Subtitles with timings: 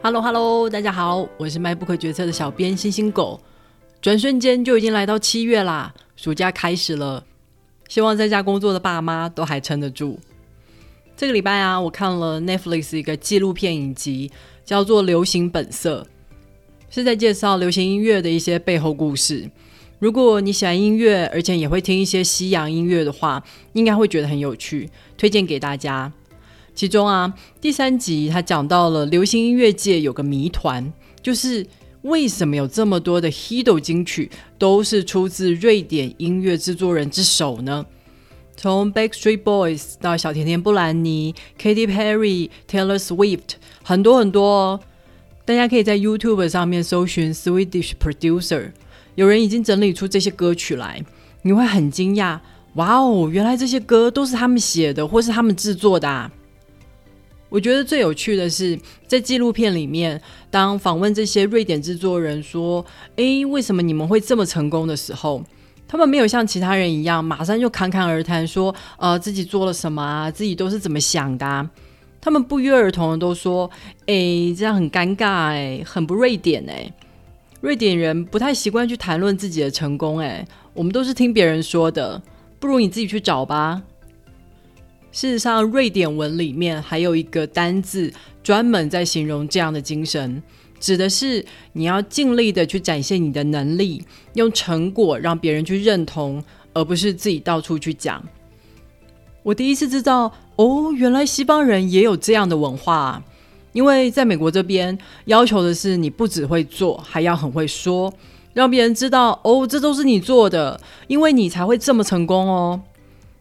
[0.00, 3.40] Hello Hello，大家好，我是卖不可决策的小编星星狗。
[4.00, 7.24] 转瞬间就已经来到七月啦，暑假开始了，
[7.88, 10.20] 希望在家工作的爸妈都还撑得住。
[11.16, 14.30] 这个礼拜啊，我看了 Netflix 一个纪录片影集，
[14.64, 16.06] 叫做《流行本色》，
[16.94, 19.50] 是在介绍流行音乐的一些背后故事。
[19.98, 26.12] 如果你喜欢音乐，而且也会听一些西洋音乐的话，应该会觉得很有趣，推荐给大家。
[26.78, 31.66] 其中啊，第三集他讲到了流行音乐界有个谜团，就是
[32.02, 37.84] 为什么有这么多的 hit 金曲都是出自瑞典音乐制作人之手呢？
[38.56, 44.80] 从 Backstreet Boys 到小甜甜布兰妮、Katy Perry、Taylor Swift，很多很多哦，
[45.44, 48.70] 大家可以在 YouTube 上面搜寻 Swedish Producer，
[49.16, 51.04] 有人已经整理出这些歌曲来，
[51.42, 52.38] 你会很惊讶，
[52.74, 56.30] 哇哦，原来这些歌都是他们写的，或是他们制作的啊！
[57.50, 62.84] 我觉得最有趣的是，在纪录片里面，当访问这些瑞典制作人说
[63.16, 65.42] ：“诶，为什么你们会这么成功的时候，
[65.86, 71.70] 他们没有像其他人一样，马上就侃侃而谈说，呃，自己做了什么啊，自己都是怎么想的。
[72.20, 73.70] 他们不约而同的都说：，
[74.06, 76.92] 诶，这样很尴尬，诶，很不瑞典，诶，
[77.62, 82.20] 瑞典人不太习惯去谈论自己的成功，诶，我们都是听别人说的，
[82.60, 83.82] 不如你自己去找吧。”
[85.10, 90.42] 事实上，瑞典文里面还有一个单字，专门在形容这样的精神，
[90.78, 96.42] 指的是你要尽力的去展现你的能力，用成果让别人去认同，
[96.74, 98.22] 而不是自己到处去讲。
[99.42, 103.22] 我第一次知道，哦，原来西方人也有这样的文化，
[103.72, 108.12] 因为在美国这边，要求的是你不只会做，还要很会说，
[108.52, 112.80] 让别人知道，哦，这都是你做的，因为你才会这么成功哦。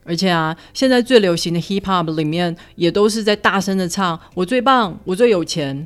[0.07, 5.85] 而且啊，现在最流行的 hip hop 里面也都是在大声的唱“我最棒，我最有钱”。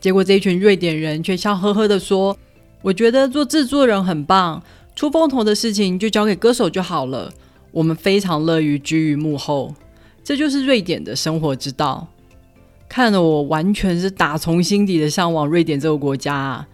[0.00, 2.36] 结果这一群瑞典人却笑呵呵的说
[2.82, 4.62] ：“我觉得做制作人很棒，
[4.96, 7.32] 出风头的事情就交给歌手就好了。
[7.70, 9.74] 我们非常乐于居于幕后，
[10.24, 12.08] 这就是瑞典的生活之道。”
[12.88, 16.68] 看得我完全是打从心底的向往瑞典这个国家啊！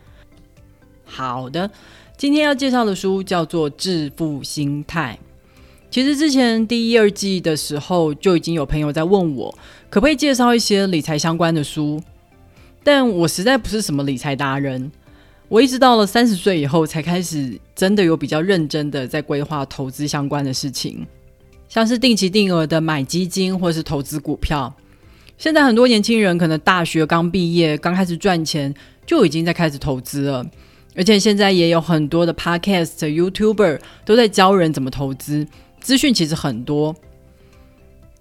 [1.04, 1.70] 好的，
[2.18, 5.18] 今天要介绍的书叫做《致富心态》。
[5.92, 9.54] 其实之前第一、二季的时候，就已经有朋友在问我，
[9.90, 12.02] 可不可以介绍一些理财相关的书。
[12.82, 14.90] 但我实在不是什么理财达人，
[15.48, 21.06] 我一直到了三十岁以后，才开始真的有比较认真的在规划投资相关的事情，
[21.68, 24.74] 像是定期定额的买基金或是投资股票。
[25.36, 30.42] 现在很多年轻人可能大学刚毕业，刚开始赚钱，就已经在开始投资了。
[30.96, 35.46] 而且现在也有很多的 Podcast、YouTuber 都在教人怎么投资。
[35.82, 36.94] 资讯其实很多。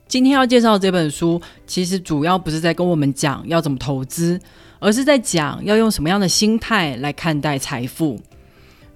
[0.08, 4.38] 今天要介绍这本书，其实主要不是在跟我们讲要怎么投资，
[4.80, 8.20] 而是在讲要用什么样的心态来看待财富。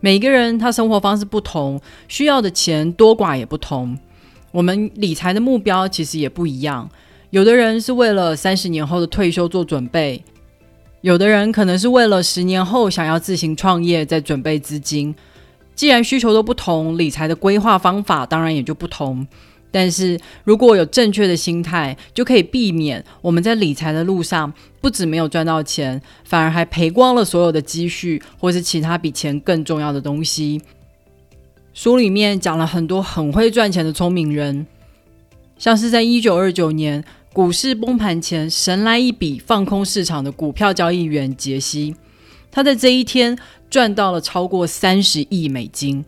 [0.02, 3.98] 每个人他生活方式不同，需要的钱多寡也不同。
[4.52, 6.90] 我们理财的目标其实也不一样。
[7.30, 10.24] 有的人是为了三十年后的退休做准备，
[11.02, 15.16] 有的人可能是为了十年后想要自行创业在准备资金。
[15.76, 19.28] 既然需求都不同，理财的规划方法当然也就不同。
[19.70, 30.62] 但是如果有正确的心态，就可以避免我们在理财的路上不止没有赚到钱，反而还赔光了所有的积蓄，或是其他比钱更重要的东西。
[31.74, 34.66] 书里面讲了很多很会赚钱的聪明人，
[35.58, 37.04] 像是在一九二九年
[37.34, 41.94] 股市崩盘前，神来一笔放空市场的股票交易员杰西，
[42.50, 43.38] 他在这一天。
[43.76, 46.06] 赚到了超过三十亿美金，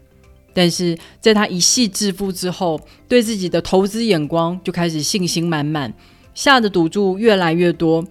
[0.54, 2.80] 但是在他一系致富之后，
[3.10, 5.94] 对自己的投资眼光就开始信心满满，
[6.34, 8.02] 下的赌注越来越多，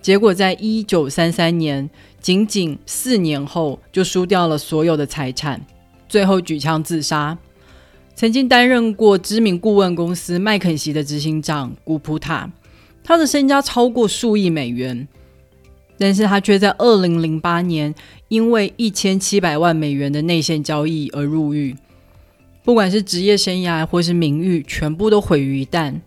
[0.00, 1.90] 结果在一九三三年，
[2.22, 5.60] 仅仅四年后就输掉了所有的财产，
[6.08, 7.36] 最后举枪自杀。
[8.14, 12.50] 曾经担任过知名顾问公司麦肯锡的执行长古普塔，
[13.04, 15.06] 他的身家超过数亿美元。
[15.98, 17.94] 但是他却在二零零八年
[18.32, 21.76] 因为一千七百万美元的内线交易而入狱，
[22.64, 26.00] 不管是职业生涯或是名誉，全部都毁于一旦。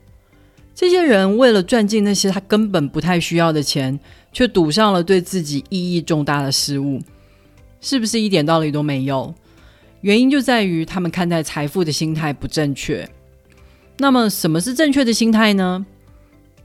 [0.74, 4.00] 这些人为了赚进那些他根本不太需要的钱，
[4.34, 7.00] 却赌上了对自己意义重大的失误，
[7.80, 9.32] 是不是一点道理都没有？
[10.02, 13.08] 原因就在于他们看待财富的心态不正确。
[14.00, 15.86] 那么，什么是正确的心态呢？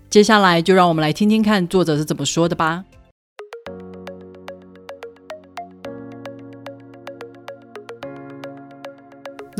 [0.09, 2.83] 接下来就让我们来听听看作者是怎么说的吧。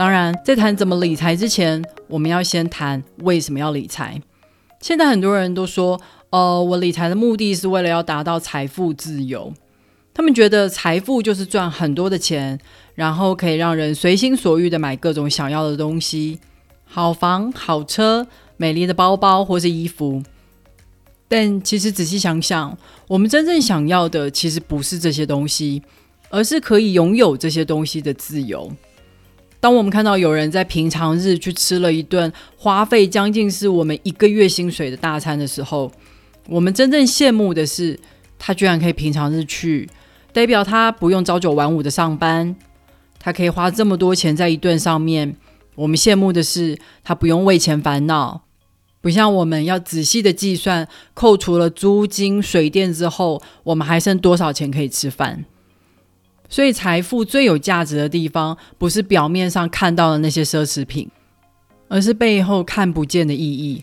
[0.01, 4.19] 当然，在谈怎么理财之前，我们要先谈为什么要理财。
[4.81, 6.01] 现在很多人都说，
[6.31, 9.53] 呃，我理财的目的是为了要达到财富自由。
[10.15, 12.59] 他们觉得财富就是赚很多的钱，
[12.95, 16.41] 然后可以让人随心所欲的买各种想要的东西，
[16.87, 18.27] 好房、好车、
[18.57, 20.23] 美丽的包包或是衣服。
[21.29, 22.75] 但其实仔细想想，
[23.07, 25.83] 我们真正想要的其实不是这些东西，
[26.31, 28.73] 而是可以拥有这些东西的自由。
[29.61, 35.93] 当我们看到有人在平常日去吃了一顿花费将近是我们一个月薪水的大餐的时候，
[36.49, 38.01] 我们真正羡慕的是
[38.39, 39.89] 他居然可以平常日去，
[40.33, 42.57] 代表他不用朝九晚五的上班，
[43.19, 45.37] 他可以花这么多钱在一顿上面。
[45.77, 48.43] 我们羡慕的是他不用为钱烦恼，
[49.03, 55.45] 不像我们要仔细的计算，扣除了租金、水电之后，我们还剩多少钱可以吃饭。
[56.53, 61.09] 所以，财富最有价值的地方，不是表面上看到的那些奢侈品，
[61.87, 63.83] 而是背后看不见的意义。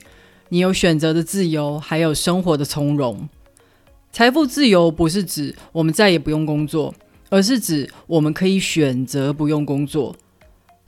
[0.50, 3.30] 你有选择的自由，还有生活的从容。
[4.12, 6.94] 财富自由不是指我们再也不用工作，
[7.30, 10.14] 而是指我们可以选择不用工作。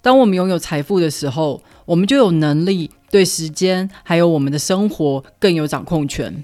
[0.01, 6.43] 当我们拥有财富的时候，我们就有能力对时间还有我们的生活更有掌控权。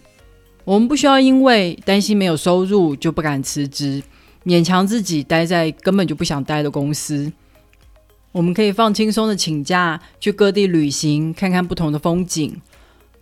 [0.64, 4.02] 我们不需要因为担心没有收入就不敢辞职。
[4.46, 7.32] 勉强自己待在根本就不想待的公司，
[8.32, 12.62] 我们可以放轻松的请假，去各地旅行，看看不同的风景。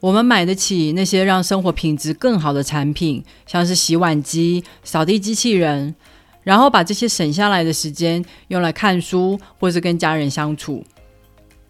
[0.02, 5.96] 我们买得起那些让生活品质更好的产品，像是洗碗机、扫地机器人，
[6.44, 10.84] 然后把这些省下来的时间用来看书，或是跟家人相处。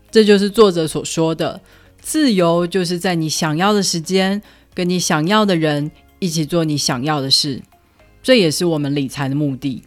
[0.10, 1.62] 这就是作者所说的
[2.02, 4.42] 自由，就是在你想要的时间，
[4.74, 7.62] 跟你想要的人一起做你想要的事。
[8.24, 9.84] 这也是我们理财的目的。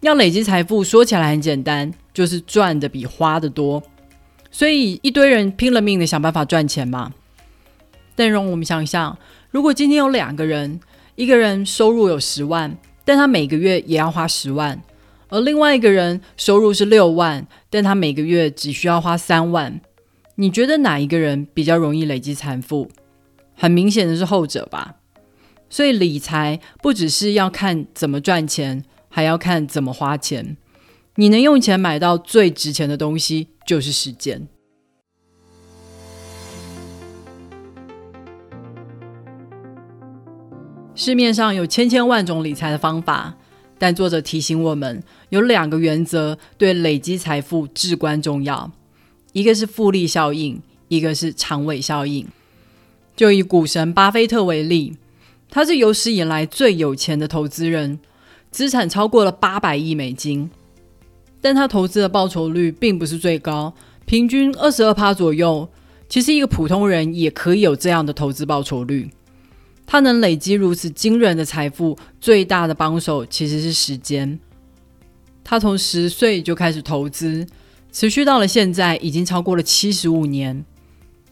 [0.00, 3.82] 要累积财富，说起来很简单，就是赚的比花的多。
[4.52, 7.12] 所以一堆人拼了命的想办法赚钱嘛。
[8.14, 9.18] 但让我们想想，
[9.50, 10.80] 如果今天有两个人，
[11.16, 14.78] 一个人收入有十万，但他每个月也要花十万；
[15.28, 19.80] 而另外一个人收入是六万，但他每个月只需要花三万。
[20.36, 22.88] 你觉得哪一个人比较容易累积财富？
[23.54, 24.94] 很明显的是后者吧。
[25.68, 30.56] 所以理财不只是要看怎么赚钱，还要看怎么花钱。
[31.16, 34.46] 你能用钱买到最值钱的东西，就是时间。
[40.94, 43.34] 市面上有千千万种理财的方法，
[43.78, 48.70] 但作者提醒我们，有两个原则对累积财富至关重要：
[49.32, 52.26] 一个是复利效应，一个是长尾效应。
[53.14, 54.96] 就以股神巴菲特为例。
[55.48, 57.98] 他是有史以来最有钱的投资人，
[58.50, 60.50] 资产超过了八百亿美金。
[61.40, 63.72] 但他投资的报酬率并不是最高，
[64.04, 65.68] 平均二十二趴左右。
[66.08, 69.10] 其实一个普通人也可以有这样的投资报酬率。
[69.86, 74.38] 他能累积如此惊人的财富，最大的帮手其实是时间。
[75.42, 77.46] 他从十岁就开始投资，
[77.92, 80.64] 持续到了现在，已经超过了七十五年。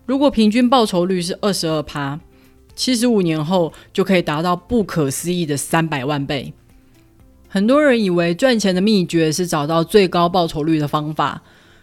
[0.07, 2.21] 如果平均报酬率是二十二趴。
[2.75, 6.53] 七十五年后就可以达到不可思议的三百万倍。
[7.49, 11.43] 很多人以为赚钱的秘诀是找到最高报酬率的方法，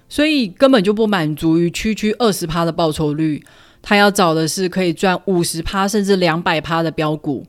[0.10, 3.42] 所以根本就不满足于区区二十趴的报酬率，
[3.82, 7.46] 他要找的是可以赚五十趴甚至两百趴的标股。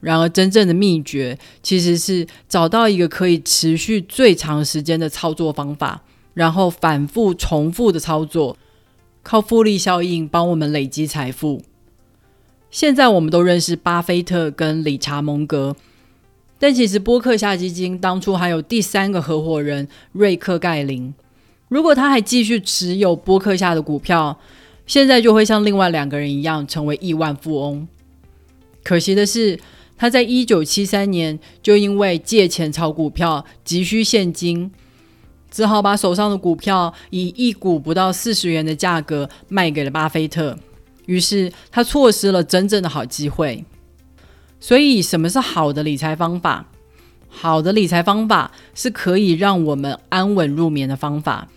[0.00, 8.56] 然而，真正的秘诀其实是找到一个可以持续最长时间的操作方法，然后反复重复的操作，
[9.24, 11.60] 靠复利效应帮我们累积财富。
[12.70, 15.74] 现在我们都认识巴菲特跟理查蒙格，
[16.58, 21.12] 但其实波克夏基金当初还有第三个合伙人瑞克盖林。
[21.68, 24.38] 如果他还继续持有波克夏的股票，
[24.86, 27.86] 现在就会像另外两个人一样成为亿万富翁。
[28.82, 29.58] 可惜的是，
[29.96, 34.70] 他在一九七三年就因为借钱炒股票急需现金，
[35.50, 40.58] 只好把手上的股票以一股不到四十元的价格卖给了巴菲特。
[41.08, 43.64] 于是他错失了真正的好机会。
[44.60, 46.66] 所以，什么是好的理财方法？
[47.28, 51.48] 好的理财方法是可以让我们安稳入眠的方法。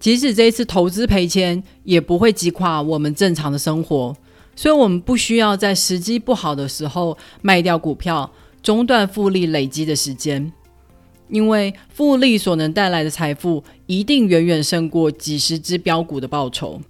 [0.00, 4.16] 即使这一次投资赔钱，也不会击垮我们正常的生活。
[4.56, 10.52] 所以，我们不需要在时机不好的时候卖掉股票，中断复利累积的时间。
[11.28, 16.80] 因为复利所能带来的财富，一定远远胜过几十只标股的报酬。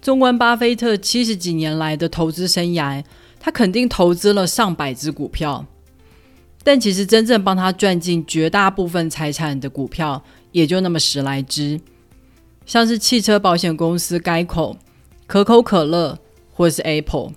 [0.00, 3.02] 纵观巴菲特七十几年来的投资生涯，
[3.40, 5.66] 他肯定投资了上百只股票，
[6.62, 10.22] 但其实真正帮他赚进绝大部分财产的股票，
[10.52, 11.80] 也就那么十来只。
[12.64, 14.76] 像是汽车保险公司该口，
[15.26, 16.18] 可口可乐
[16.52, 17.32] 或是 Apple。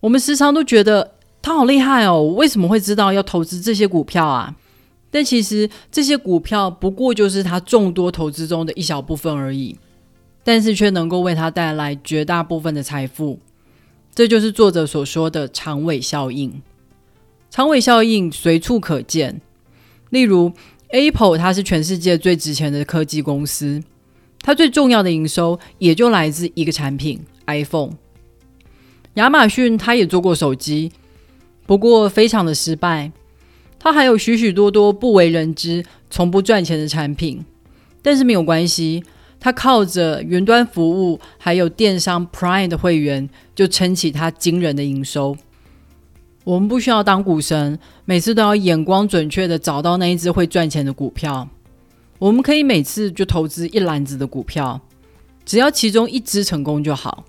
[0.00, 4.54] 我们时常都觉得他好厉害哦，为什么会知道要投资这些股票啊？
[5.10, 9.78] 但其实这些股票不过就是他众多投资中的一小部分而已，
[10.44, 13.40] 但是却能够为他带来绝大部分的财富。
[14.14, 16.62] 这就是作者所说的长尾效应。
[17.50, 19.40] 长尾效应随处可见，
[20.10, 20.52] 例如
[20.90, 23.82] Apple，它是全世界最值钱的科技公司，
[24.40, 27.94] 它最重要的营收也就来自一个产品 iPhone。
[29.14, 30.92] 亚马逊它也做过手机，
[31.66, 33.10] 不过非常的失败。
[33.78, 37.44] 它还有许许多多不为人知、从不赚钱的产品，
[38.02, 39.04] 但是没有关系，
[39.44, 45.36] 他靠着云端服务还有电商 Prime 的会员，就撑起他惊人的营收。
[46.44, 51.46] 我们不需要当股神，每次都要眼光准确的找到那一只会赚钱的股票。
[52.18, 54.80] 我们可以每次就投资一篮子的股票，
[55.44, 57.26] 只要其中一只成功就好。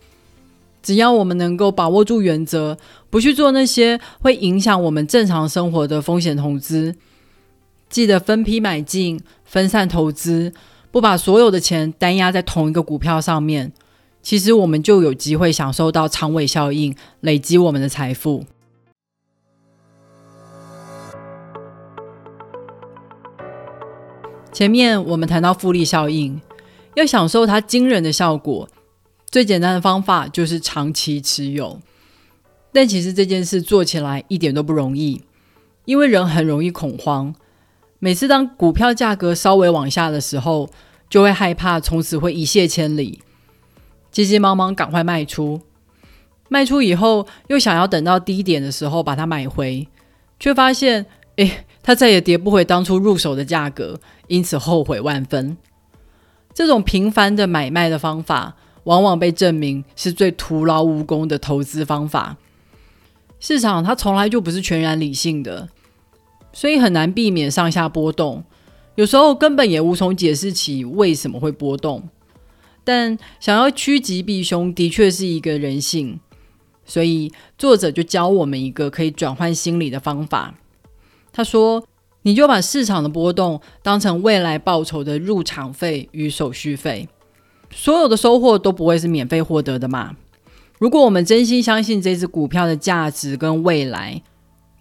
[0.81, 2.77] 只要我们能够把握住原则，
[3.10, 6.95] 不去做那些会影响我们正常生活的风险投资，
[7.89, 10.53] 记得分批买进、分散投资，
[10.96, 13.74] 不把所有的钱单压在同一个股票上面，
[14.22, 18.46] 其实我们就有机会享受到长尾效应，累积我们的财富。
[24.54, 26.40] 前面我们谈到复利效应，
[26.96, 28.70] 要享受它惊人的效果。
[29.30, 31.78] 最简单的方法就是长期持有，
[32.72, 35.22] 但其实这件事做起来一点都不容易，
[35.84, 37.36] 因为人很容易恐慌。
[38.00, 40.70] 每次当股票价格稍微往下的时候，
[41.10, 43.22] 就会害怕从此会一泻千里，
[44.12, 45.62] 急急忙忙赶快卖出。
[46.50, 49.88] 卖出以后，又想要等到低点的时候把它买回，
[50.40, 51.06] 却发现，
[51.38, 55.58] 哎，它再也跌不回当初入手的价格，因此后悔万分。
[56.54, 58.56] 这种频繁的买卖的方法。
[58.86, 62.38] 往往被证明是最徒劳无功的投资方法。
[63.40, 65.68] 市场它从来就不是全然理性的，
[66.56, 68.42] 所以很难避免上下波动。
[68.96, 72.08] 有时候根本也无从解释起为什么会波动。
[72.86, 76.20] 但想要趋吉避凶，的确是一个人性。
[76.86, 80.56] 所以作者就教我们一个可以转换心理的方法。
[81.34, 81.84] 他说
[82.24, 87.10] ：“你就把市场的波动当成未来报酬的入场费与手续费。”
[87.74, 90.16] 所有的收获都不会是免费获得的嘛？
[90.80, 94.22] 如果我们真心相信这只股票的价值跟未来，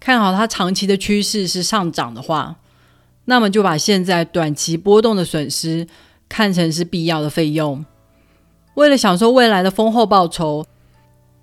[0.04, 2.56] 看好它长期的趋势是上涨的话，
[3.24, 5.88] 那么就把现在短期波动的损失
[6.28, 7.82] 看成是必要的费用。
[8.74, 10.66] 为了享受未来的丰厚报酬，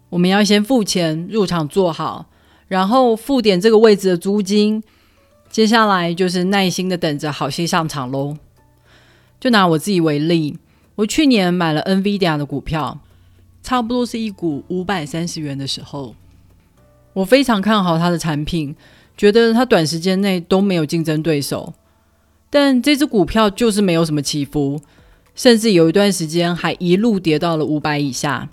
[0.09, 2.27] 我们要先付钱入场做好，
[2.67, 4.83] 然后付点这个位置的租金，
[5.49, 8.37] 接下来就是耐心的等着好戏上场喽。
[9.39, 10.59] 就拿我自己为例。
[10.97, 12.99] 我去年买了 NVIDIA 的股票，
[13.63, 16.13] 差不多是一股五百三十元的时候，
[17.13, 18.75] 我非常看好它的产品，
[19.17, 21.73] 觉得它短时间内都没有竞争对手。
[22.49, 24.81] 但这只股票就是没有什么起伏，
[25.35, 28.49] 甚至有一段时间还一路跌到了五百以下。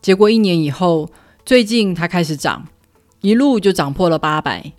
[0.00, 1.10] 结果一年以后，
[1.44, 2.66] 最近它开始涨，
[3.20, 4.72] 一路就涨破了八百。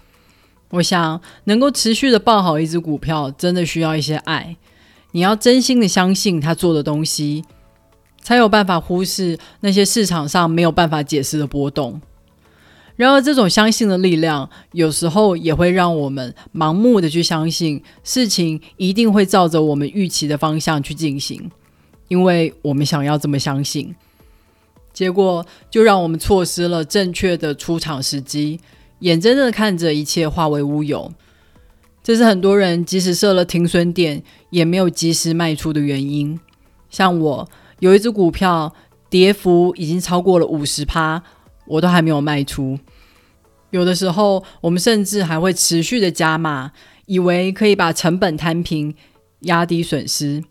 [0.71, 4.57] 我想，能够持续的抱好一只股票，真的需要一些爱。
[5.11, 7.43] 你要真心的相信他做的东西，
[8.21, 12.01] 才有办法忽视那些市场上没有办法解释的波动。
[12.95, 21.49] 然而，这种相信的力量，有时候也会让我们盲目的去相信事情一定会照着我们预期的方向去进行，
[22.07, 23.95] 因为我们想要这么相信，
[24.93, 28.59] 结果就让我们错失了正确的出场时机，
[28.99, 31.11] 眼睁睁的看着一切化为乌有。
[32.03, 34.21] 这是很多人即使设了停损点，
[34.51, 36.39] 也没有及时卖出的原因。
[36.91, 38.71] 像我有一只股票，
[39.09, 41.23] 跌幅已经超过了五十趴，
[41.65, 42.77] 我都还没有卖出。
[43.71, 46.71] 有的时候，我们甚至还会持续的加码，
[47.05, 48.93] 以为可以把成本摊平，
[49.41, 50.43] 压低损失。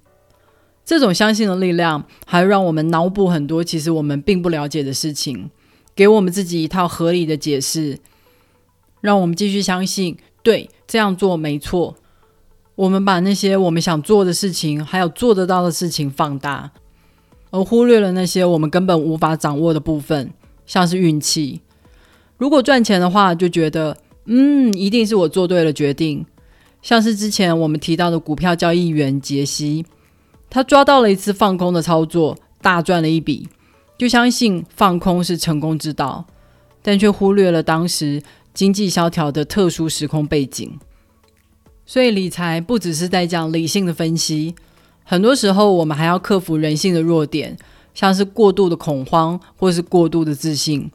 [0.84, 5.50] 这种相信的力量，还让我们脑补很多其实我们并不了解的事情，
[5.94, 7.98] 给我们自己一套合理的解释，
[9.00, 10.18] 让我们继续相信。
[10.42, 11.94] 对，这样做没错。
[12.74, 16.72] 我们把那些我们想做的事情，还有做得到的事情放大，
[17.50, 20.32] 而忽略了那些我们根本无法掌握的部分，
[20.66, 21.60] 像是运气。
[22.36, 26.24] 如果赚钱的话，就觉得嗯，一定是我做对了决定。
[26.82, 29.84] 像是之前我们提到的股票交易员杰西，
[30.50, 33.48] 他抓到了一次放空的操作，大赚了一笔，
[33.96, 36.26] 就相信放空是成功之道，
[36.82, 38.22] 但却忽略了当时。
[38.54, 40.78] 经济萧条的特殊时空背景，
[41.86, 44.54] 所以理财不只是在讲理性的分析，
[45.04, 47.56] 很多时候我们还要克服人性的弱点，
[47.94, 50.90] 像是过度的恐慌或是过度的自信。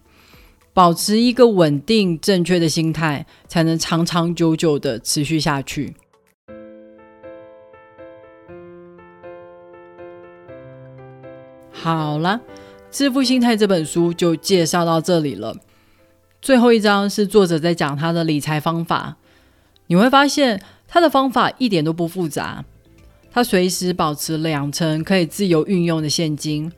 [0.74, 5.96] 保持一个稳定、正确的心态，才能长长久久的持续下去。
[11.72, 12.42] 好了，
[12.92, 15.56] 《致富心态》这本书就介绍到这里了。
[16.42, 19.18] 最后一章是作者在讲他的理财方法。
[19.88, 22.66] 你会发现他的方法一点都不复杂，
[23.32, 26.72] 他随时保持两成可以自由运用的现金，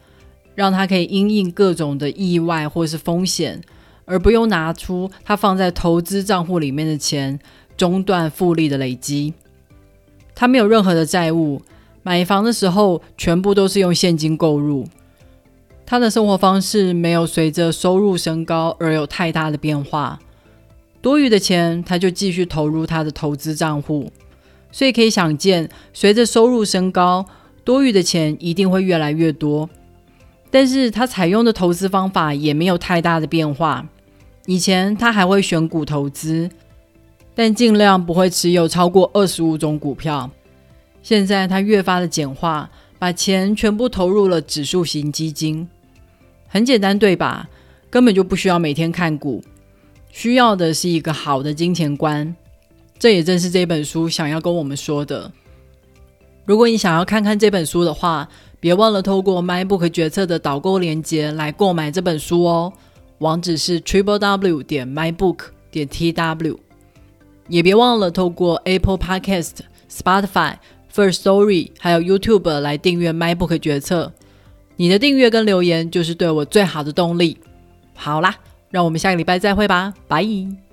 [0.59, 3.61] 让他可以因应各种的意外或是风险，
[4.03, 7.39] 而不用拿出他放在投资账户里面的钱，
[7.77, 9.33] 中断复利的累积。
[10.35, 11.61] 他没有任何的债务。
[12.03, 14.85] 买房的时候，全部都是用现金购入。
[15.85, 20.19] 他的生活方式没有随着收入升高而有太大的变化。
[21.01, 24.11] 多余的钱，他就继续投入他的投资账户。
[24.73, 27.25] 所以可以想见，随着收入升高，
[27.63, 29.69] 多余的钱一定会越来越多。
[30.51, 33.87] 但是他采用的投资方法也没有太大的变化。
[34.45, 36.49] 以前他还会选股投资，
[37.35, 40.29] 但尽量不会持有超过二十五种股票。
[41.03, 45.67] 现在他越发的简化，把钱全部投入了指数型基金，
[46.47, 47.47] 很简单，对吧？
[47.89, 49.43] 根本就不需要每天看股，
[50.11, 52.35] 需要的是一个好的金钱观。
[52.97, 55.31] 这也正是这本书想要跟我们说的。
[56.45, 58.27] 如果你想要看看这本书的话，
[58.59, 62.73] 别忘了透过 MyBook 决策的导购链接来购买这本书哦。
[63.19, 65.39] 网址是 triple w 点 mybook
[65.71, 66.57] 点 tw，
[67.47, 69.59] 也别忘了透过 Apple Podcast、
[69.91, 70.55] Spotify。
[70.91, 74.11] First Story，还有 YouTube 来订阅 MyBook 决策，
[74.75, 77.37] 你的订阅跟留言就是对我最好的动力。
[77.93, 78.35] 好啦，
[78.71, 80.68] 让我们下个礼拜再会吧，拜。